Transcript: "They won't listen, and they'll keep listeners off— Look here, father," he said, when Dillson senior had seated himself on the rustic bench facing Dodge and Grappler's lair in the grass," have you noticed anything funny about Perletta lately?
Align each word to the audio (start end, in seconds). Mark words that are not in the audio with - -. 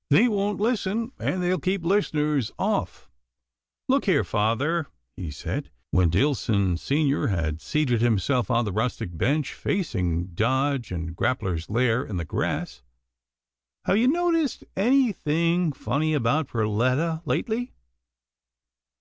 "They 0.10 0.26
won't 0.26 0.58
listen, 0.58 1.12
and 1.16 1.40
they'll 1.40 1.60
keep 1.60 1.84
listeners 1.84 2.50
off— 2.58 3.08
Look 3.88 4.06
here, 4.06 4.24
father," 4.24 4.88
he 5.16 5.30
said, 5.30 5.70
when 5.92 6.10
Dillson 6.10 6.76
senior 6.76 7.28
had 7.28 7.60
seated 7.60 8.00
himself 8.00 8.50
on 8.50 8.64
the 8.64 8.72
rustic 8.72 9.16
bench 9.16 9.54
facing 9.54 10.34
Dodge 10.34 10.90
and 10.90 11.16
Grappler's 11.16 11.70
lair 11.70 12.04
in 12.04 12.16
the 12.16 12.24
grass," 12.24 12.82
have 13.86 13.96
you 13.98 14.08
noticed 14.08 14.64
anything 14.74 15.70
funny 15.70 16.14
about 16.14 16.48
Perletta 16.48 17.22
lately? 17.24 17.72